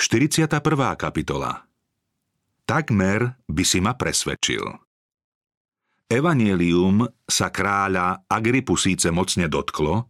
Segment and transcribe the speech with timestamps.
[0.00, 0.48] 41.
[0.96, 1.60] kapitola
[2.64, 4.64] Takmer by si ma presvedčil.
[6.08, 10.08] Evangelium sa kráľa Agripu síce mocne dotklo,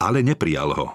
[0.00, 0.86] ale neprijal ho.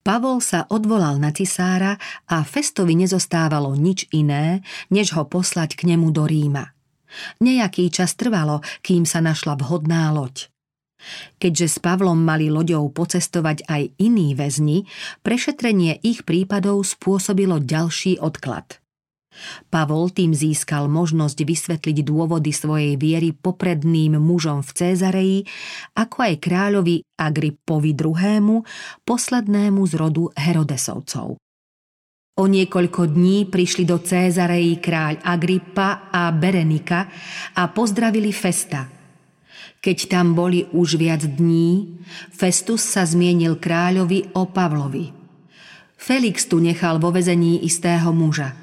[0.00, 2.00] Pavol sa odvolal na cisára
[2.32, 6.72] a Festovi nezostávalo nič iné, než ho poslať k nemu do Ríma.
[7.44, 10.51] Nejaký čas trvalo, kým sa našla vhodná loď.
[11.38, 14.86] Keďže s Pavlom mali loďou pocestovať aj iní väzni,
[15.26, 18.78] prešetrenie ich prípadov spôsobilo ďalší odklad–
[19.72, 25.38] Pavol tým získal možnosť vysvetliť dôvody svojej viery popredným mužom v Cézareji,
[25.96, 28.62] ako aj kráľovi Agrippovi II.,
[29.02, 31.40] poslednému z rodu Herodesovcov.
[32.32, 37.04] O niekoľko dní prišli do Cézareji kráľ Agrippa a Berenika
[37.60, 39.01] a pozdravili Festa.
[39.82, 41.98] Keď tam boli už viac dní,
[42.30, 45.10] Festus sa zmienil kráľovi o Pavlovi.
[45.98, 48.54] Felix tu nechal vo vezení istého muža–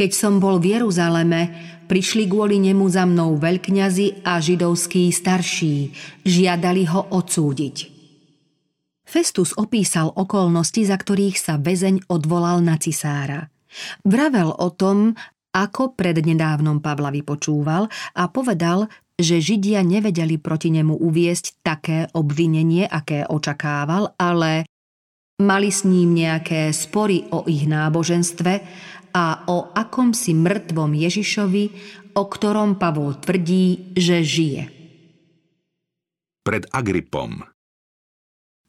[0.00, 1.52] keď som bol v Jeruzaleme,
[1.84, 5.92] prišli kvôli nemu za mnou veľkňazi a židovskí starší,
[6.24, 7.76] žiadali ho odsúdiť.
[9.04, 13.52] Festus opísal okolnosti, za ktorých sa väzeň odvolal na cisára.
[14.06, 15.12] Vravel o tom,
[15.52, 18.88] ako prednedávnom Pavla vypočúval a povedal,
[19.20, 24.64] že Židia nevedeli proti nemu uviesť také obvinenie, aké očakával, ale
[25.40, 28.52] mali s ním nejaké spory o ich náboženstve
[29.12, 31.64] a o akomsi mŕtvom Ježišovi,
[32.16, 34.62] o ktorom Pavol tvrdí, že žije.
[36.40, 37.44] Pred Agripom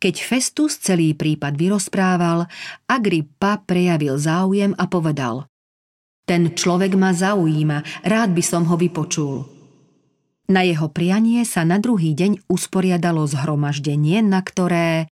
[0.02, 2.46] Keď Festus celý prípad vyrozprával,
[2.86, 5.48] Agrippa prejavil záujem a povedal
[6.28, 9.61] Ten človek ma zaujíma, rád by som ho vypočul.
[10.52, 15.08] Na jeho prianie sa na druhý deň usporiadalo zhromaždenie, na ktoré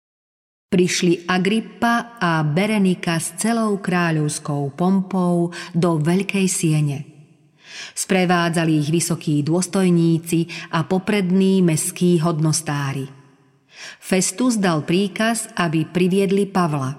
[0.72, 6.98] Prišli Agrippa a Berenika s celou kráľovskou pompou do veľkej siene.
[7.92, 13.12] Sprevádzali ich vysokí dôstojníci a poprední meskí hodnostári.
[14.00, 16.96] Festus dal príkaz, aby priviedli Pavla.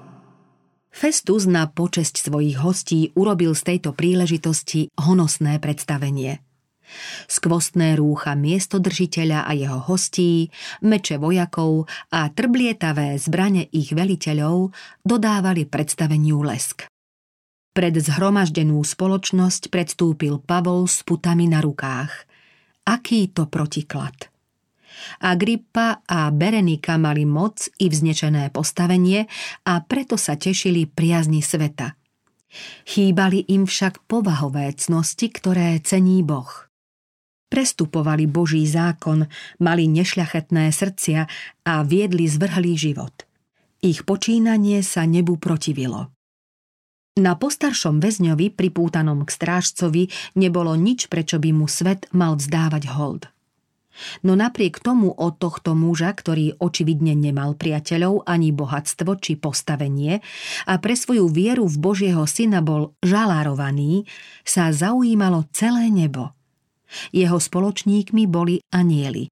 [0.92, 6.40] Festus na počesť svojich hostí urobil z tejto príležitosti honosné predstavenie–
[7.26, 10.48] Skvostné rúcha miestodržiteľa a jeho hostí,
[10.82, 14.70] meče vojakov a trblietavé zbrane ich veliteľov
[15.02, 16.86] dodávali predstaveniu lesk.
[17.76, 22.24] Pred zhromaždenú spoločnosť predstúpil Pavol s putami na rukách.
[22.88, 24.32] Aký to protiklad!
[25.20, 29.28] Agrippa a Berenika mali moc i vznečené postavenie
[29.68, 31.92] a preto sa tešili priazni sveta.
[32.88, 36.48] Chýbali im však povahové cnosti, ktoré cení Boh–
[37.46, 39.30] Prestupovali Boží zákon,
[39.62, 41.20] mali nešľachetné srdcia
[41.62, 43.14] a viedli zvrhlý život.
[43.78, 46.10] Ich počínanie sa nebu protivilo.
[47.16, 53.30] Na postaršom väzňovi, pripútanom k strážcovi, nebolo nič, prečo by mu svet mal vzdávať hold.
[54.20, 60.20] No napriek tomu od tohto muža, ktorý očividne nemal priateľov ani bohatstvo či postavenie
[60.68, 64.04] a pre svoju vieru v Božieho syna bol žalárovaný,
[64.44, 66.28] sa zaujímalo celé nebo–
[67.10, 69.26] jeho spoločníkmi boli anieli.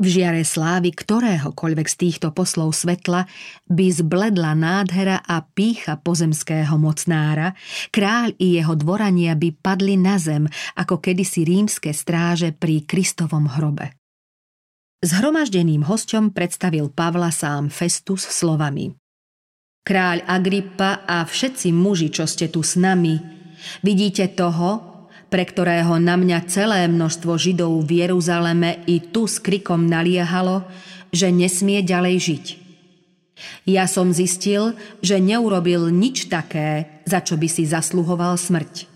[0.00, 3.28] V žiare slávy ktoréhokoľvek z týchto poslov svetla
[3.68, 7.52] by zbledla nádhera a pícha pozemského mocnára,
[7.92, 10.48] kráľ i jeho dvorania by padli na zem,
[10.80, 13.92] ako kedysi rímske stráže pri Kristovom hrobe.
[15.04, 18.96] Zhromaždeným hosťom predstavil Pavla sám Festus slovami.
[19.84, 23.20] Kráľ Agrippa a všetci muži, čo ste tu s nami,
[23.84, 24.89] vidíte toho,
[25.30, 30.66] pre ktorého na mňa celé množstvo Židov v Jeruzaleme i tu s krikom naliehalo,
[31.14, 32.46] že nesmie ďalej žiť.
[33.64, 38.90] Ja som zistil, že neurobil nič také, za čo by si zasluhoval smrť.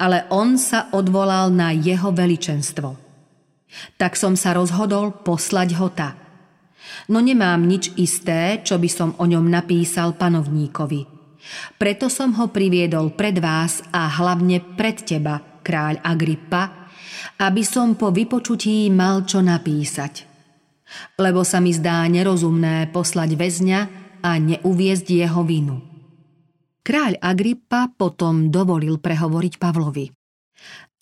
[0.00, 2.98] Ale on sa odvolal na jeho veličenstvo.
[4.00, 6.18] Tak som sa rozhodol poslať ho ta.
[7.10, 11.10] No nemám nič isté, čo by som o ňom napísal panovníkovi–
[11.76, 16.88] preto som ho priviedol pred vás a hlavne pred teba, kráľ Agrippa,
[17.40, 20.28] aby som po vypočutí mal čo napísať.
[21.18, 23.80] Lebo sa mi zdá nerozumné poslať väzňa
[24.22, 25.80] a neuviezť jeho vinu.
[26.84, 30.12] Kráľ Agrippa potom dovolil prehovoriť Pavlovi.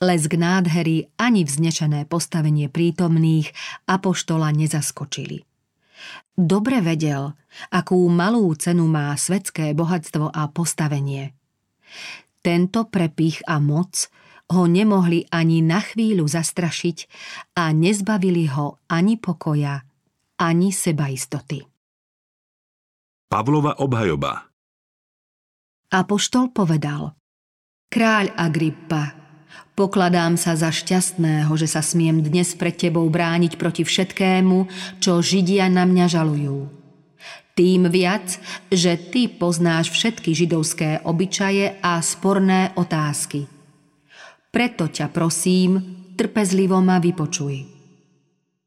[0.03, 3.55] Lesk nádhery ani vznešené postavenie prítomných
[3.87, 5.52] apoštola nezaskočili.
[6.33, 7.37] Dobre vedel,
[7.69, 11.37] akú malú cenu má svetské bohatstvo a postavenie.
[12.41, 14.09] Tento prepich a moc
[14.51, 16.99] ho nemohli ani na chvíľu zastrašiť
[17.57, 19.85] a nezbavili ho ani pokoja,
[20.41, 21.63] ani sebaistoty.
[23.31, 24.53] Pavlova obhajoba
[25.93, 27.13] Apoštol povedal
[27.93, 29.22] Kráľ Agrippa,
[29.75, 34.69] pokladám sa za šťastného, že sa smiem dnes pred tebou brániť proti všetkému,
[35.01, 36.83] čo Židia na mňa žalujú.
[37.53, 38.41] Tým viac,
[38.73, 43.45] že ty poznáš všetky židovské obyčaje a sporné otázky.
[44.49, 45.81] Preto ťa prosím,
[46.17, 47.57] trpezlivo ma vypočuj.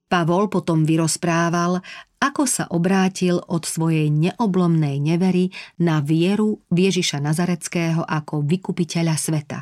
[0.06, 1.82] Pavol potom vyrozprával,
[2.22, 5.50] ako sa obrátil od svojej neoblomnej nevery
[5.82, 9.60] na vieru Ježiša Nazareckého ako vykupiteľa sveta.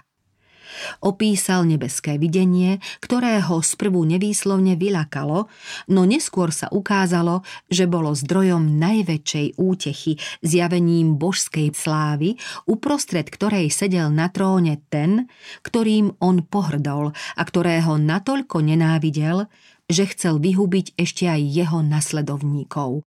[1.04, 5.48] Opísal nebeské videnie, ktoré ho sprvu nevýslovne vylakalo,
[5.92, 12.36] no neskôr sa ukázalo, že bolo zdrojom najväčšej útechy zjavením božskej slávy,
[12.66, 15.30] uprostred ktorej sedel na tróne ten,
[15.62, 19.48] ktorým on pohrdol a ktorého natoľko nenávidel,
[19.92, 23.04] že chcel vyhubiť ešte aj jeho nasledovníkov.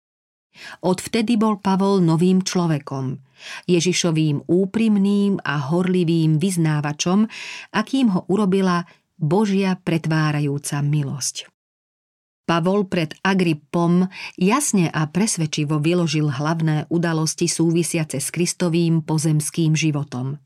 [0.82, 3.18] Odvtedy bol Pavol novým človekom,
[3.66, 7.26] Ježišovým úprimným a horlivým vyznávačom,
[7.74, 8.86] akým ho urobila
[9.18, 11.50] Božia pretvárajúca milosť.
[12.44, 14.04] Pavol pred Agrippom
[14.36, 20.36] jasne a presvedčivo vyložil hlavné udalosti súvisiace s Kristovým pozemským životom–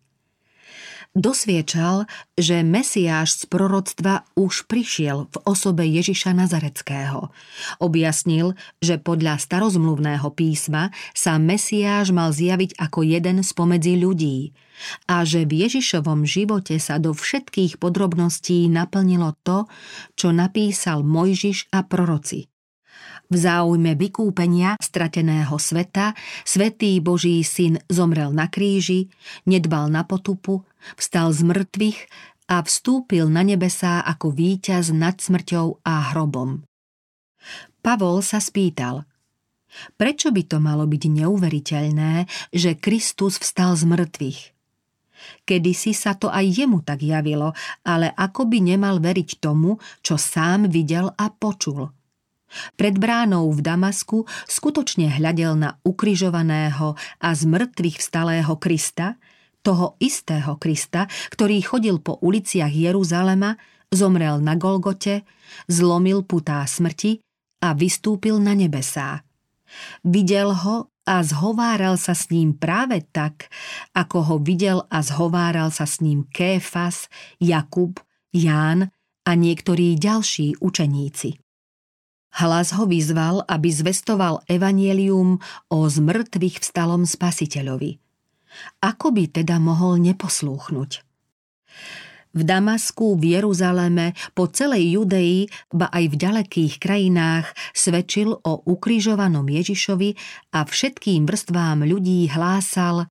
[1.16, 2.05] dosviečal,
[2.37, 7.32] že Mesiáš z proroctva už prišiel v osobe Ježiša Nazareckého.
[7.81, 14.52] Objasnil, že podľa starozmluvného písma sa Mesiáš mal zjaviť ako jeden spomedzi ľudí
[15.10, 19.66] a že v Ježišovom živote sa do všetkých podrobností naplnilo to,
[20.14, 22.46] čo napísal Mojžiš a proroci.
[23.28, 26.16] V záujme vykúpenia strateného sveta
[26.49, 29.12] svetý Boží syn zomrel na kríži,
[29.44, 30.64] nedbal na potupu,
[30.97, 32.01] vstal z mŕtvych
[32.49, 36.65] a vstúpil na nebesá ako víťaz nad smrťou a hrobom.
[37.85, 39.05] Pavol sa spýtal,
[40.01, 44.41] prečo by to malo byť neuveriteľné, že Kristus vstal z mŕtvych?
[45.45, 47.51] Kedy si sa to aj jemu tak javilo,
[47.83, 51.91] ale ako by nemal veriť tomu, čo sám videl a počul–
[52.81, 59.21] pred bránou v Damasku skutočne hľadel na ukrižovaného a z mŕtvych vstalého Krista,
[59.62, 63.58] toho istého Krista, ktorý chodil po uliciach Jeruzalema,
[63.93, 65.25] zomrel na Golgote,
[65.69, 67.20] zlomil putá smrti
[67.64, 69.25] a vystúpil na nebesá.
[70.05, 73.49] Videl ho a zhováral sa s ním práve tak,
[73.96, 77.08] ako ho videl a zhováral sa s ním Kéfas,
[77.40, 77.96] Jakub,
[78.28, 78.93] Ján
[79.25, 81.40] a niektorí ďalší učeníci.
[82.37, 85.40] Hlas ho vyzval, aby zvestoval evanielium
[85.72, 88.07] o zmrtvých vstalom spasiteľovi.
[88.85, 90.91] Ako by teda mohol neposlúchnuť?
[92.29, 99.49] V Damasku, v Jeruzaleme, po celej Judei, ba aj v ďalekých krajinách svedčil o ukrižovanom
[99.49, 100.11] Ježišovi
[100.53, 103.09] a všetkým vrstvám ľudí hlásal,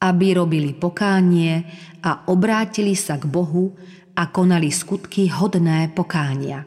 [0.00, 1.60] aby robili pokánie
[2.00, 3.76] a obrátili sa k Bohu
[4.16, 6.64] a konali skutky hodné pokánia.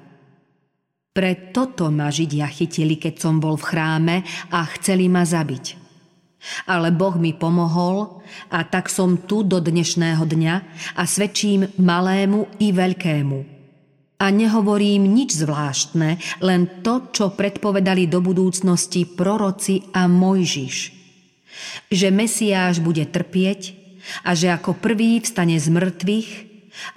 [1.12, 4.15] Pre toto ma Židia chytili, keď som bol v chráme
[4.54, 5.81] a chceli ma zabiť.
[6.65, 10.55] Ale Boh mi pomohol a tak som tu do dnešného dňa
[10.97, 13.61] a svedčím malému i veľkému.
[14.21, 20.93] A nehovorím nič zvláštne, len to, čo predpovedali do budúcnosti proroci a Mojžiš.
[21.89, 23.73] Že Mesiáš bude trpieť
[24.25, 26.30] a že ako prvý vstane z mŕtvych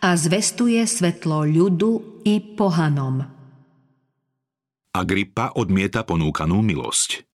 [0.04, 3.24] a zvestuje svetlo ľudu i pohanom.
[4.94, 7.33] Agrippa odmieta ponúkanú milosť.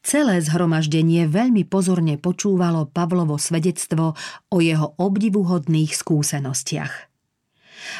[0.00, 4.16] Celé zhromaždenie veľmi pozorne počúvalo Pavlovo svedectvo
[4.48, 6.94] o jeho obdivuhodných skúsenostiach.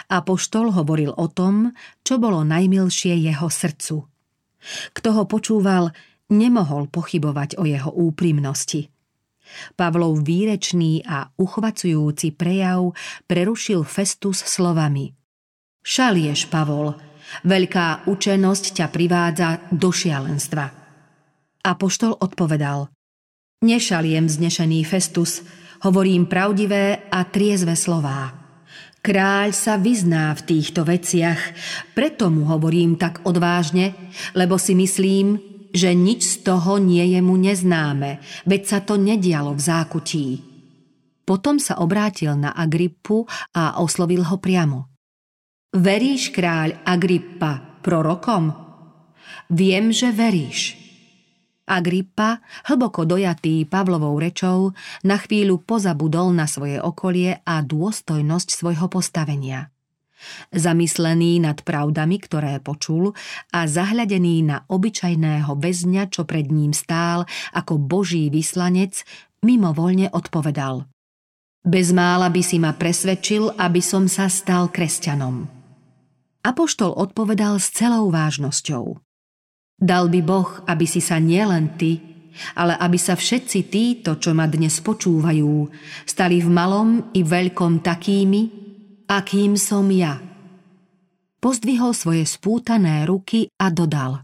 [0.08, 3.96] Apoštol hovoril o tom, čo bolo najmilšie jeho srdcu.
[4.96, 5.92] Kto ho počúval,
[6.32, 8.88] nemohol pochybovať o jeho úprimnosti.
[9.76, 12.94] Pavlov výrečný a uchvacujúci prejav
[13.26, 15.10] prerušil Festus slovami
[15.80, 16.94] Šalieš, Pavol,
[17.46, 20.79] Veľká učenosť ťa privádza do šialenstva.
[21.60, 22.88] Apoštol odpovedal.
[23.60, 25.44] Nešaliem vznešený Festus,
[25.84, 28.32] hovorím pravdivé a triezve slová.
[29.04, 31.40] Kráľ sa vyzná v týchto veciach,
[31.92, 33.92] preto mu hovorím tak odvážne,
[34.32, 35.36] lebo si myslím,
[35.68, 40.28] že nič z toho nie je mu neznáme, veď sa to nedialo v zákutí.
[41.28, 44.88] Potom sa obrátil na Agrippu a oslovil ho priamo.
[45.76, 48.48] Veríš, kráľ Agrippa, prorokom?
[49.52, 50.79] Viem, že veríš.
[51.70, 54.74] Agrippa, hlboko dojatý Pavlovou rečou,
[55.06, 59.70] na chvíľu pozabudol na svoje okolie a dôstojnosť svojho postavenia.
[60.50, 63.14] Zamyslený nad pravdami, ktoré počul
[63.54, 67.24] a zahľadený na obyčajného väzňa, čo pred ním stál
[67.54, 69.06] ako boží vyslanec,
[69.46, 70.84] mimovoľne odpovedal.
[71.64, 75.44] Bezmála by si ma presvedčil, aby som sa stal kresťanom.
[76.40, 78.96] Apoštol odpovedal s celou vážnosťou.
[79.80, 81.96] Dal by Boh, aby si sa nielen ty,
[82.60, 85.72] ale aby sa všetci títo, čo ma dnes počúvajú,
[86.04, 88.42] stali v malom i veľkom takými,
[89.08, 90.20] akým som ja.
[91.40, 94.20] Pozdvihol svoje spútané ruky a dodal.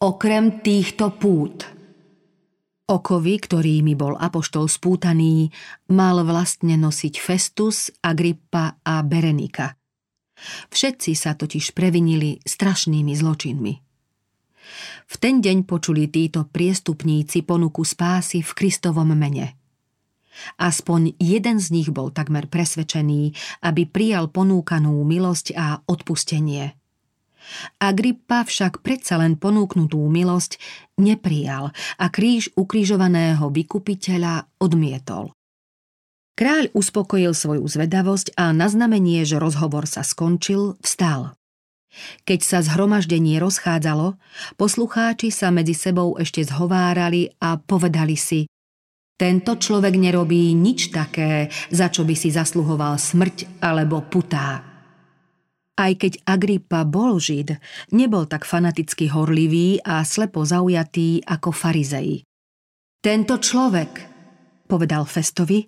[0.00, 1.68] Okrem týchto pút–
[2.92, 5.48] Okovy, ktorými bol apoštol spútaný,
[5.94, 9.78] mal vlastne nosiť Festus, Agrippa a Berenika.
[10.68, 13.91] Všetci sa totiž previnili strašnými zločinmi.
[15.06, 19.58] V ten deň počuli títo priestupníci ponuku spásy v Kristovom mene.
[20.56, 23.36] Aspoň jeden z nich bol takmer presvedčený,
[23.68, 26.72] aby prijal ponúkanú milosť a odpustenie–
[27.82, 30.58] Agrippa však predsa len ponúknutú milosť
[30.98, 35.34] neprijal a kríž ukrižovaného vykupiteľa odmietol.
[36.32, 41.36] Kráľ uspokojil svoju zvedavosť a na znamenie, že rozhovor sa skončil, vstal.
[42.24, 44.16] Keď sa zhromaždenie rozchádzalo,
[44.56, 48.48] poslucháči sa medzi sebou ešte zhovárali a povedali si
[49.22, 54.66] tento človek nerobí nič také, za čo by si zasluhoval smrť alebo putá.
[55.78, 57.54] Aj keď Agrippa bol žid,
[57.94, 62.26] nebol tak fanaticky horlivý a slepo zaujatý ako farizei.
[62.98, 63.90] Tento človek,
[64.66, 65.62] povedal Festovi,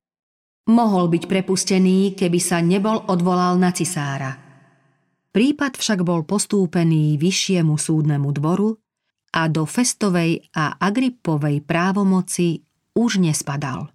[0.75, 4.44] mohol byť prepustený, keby sa nebol odvolal na cisára.
[5.35, 8.79] Prípad však bol postúpený vyššiemu súdnemu dvoru
[9.35, 12.63] a do Festovej a Agrippovej právomoci
[12.95, 13.94] už nespadal.